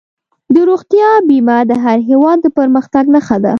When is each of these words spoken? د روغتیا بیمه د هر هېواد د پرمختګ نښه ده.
د 0.53 0.55
روغتیا 0.69 1.09
بیمه 1.27 1.57
د 1.69 1.71
هر 1.83 1.99
هېواد 2.09 2.37
د 2.43 2.47
پرمختګ 2.57 3.05
نښه 3.15 3.37
ده. 3.43 3.49